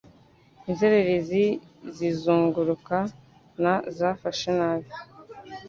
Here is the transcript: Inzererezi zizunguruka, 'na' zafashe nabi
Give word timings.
Inzererezi 0.69 1.43
zizunguruka, 1.95 2.97
'na' 3.07 3.83
zafashe 3.97 4.49
nabi 4.57 4.89